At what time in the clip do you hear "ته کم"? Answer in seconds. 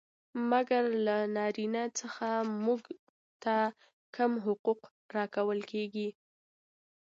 3.43-4.31